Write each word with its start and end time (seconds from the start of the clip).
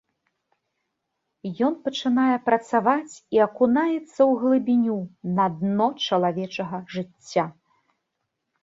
Ён 1.67 1.73
пачынае 1.85 2.35
працаваць 2.47 3.13
і 3.37 3.43
акунаецца 3.47 4.09
ў 4.09 4.31
глыбіню, 4.45 4.97
на 5.37 5.45
дно 5.61 5.87
чалавечага 6.07 6.77
жыцця. 6.97 7.45